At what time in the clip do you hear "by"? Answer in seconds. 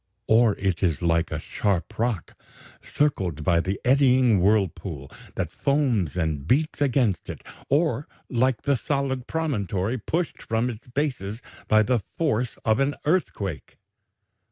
3.43-3.59, 11.67-11.83